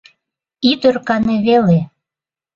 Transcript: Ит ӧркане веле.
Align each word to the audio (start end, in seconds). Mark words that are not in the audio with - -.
Ит 0.69 0.81
ӧркане 0.89 1.35
веле. 1.45 1.79